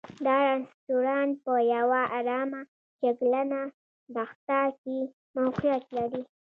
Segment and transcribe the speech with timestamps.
[0.25, 2.61] دا رسټورانټ په یوه ارامه
[2.99, 3.61] شګلنه
[4.15, 4.97] دښته کې
[5.37, 6.23] موقعیت لري.